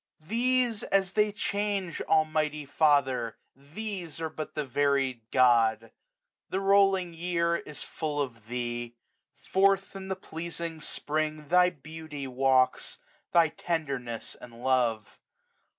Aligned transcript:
These, 0.27 0.81
as 0.81 1.13
they 1.13 1.31
change, 1.31 2.01
Almighty 2.09 2.65
Father! 2.65 3.37
these. 3.55 4.19
Are 4.19 4.31
but 4.31 4.55
the 4.55 4.65
varied 4.65 5.21
God. 5.29 5.91
The 6.49 6.59
rolling 6.59 7.13
year 7.13 7.61
h 7.67 7.85
full 7.85 8.19
of 8.19 8.47
Thee. 8.47 8.95
Forth 9.43 9.95
i;i 9.95 10.07
the 10.07 10.15
pleasing 10.15 10.81
Spring 10.81 11.47
Thy 11.49 11.69
beauty 11.69 12.25
walks, 12.25 12.97
thy 13.31 13.49
tenderness 13.49 14.33
and 14.33 14.63
love. 14.63 15.19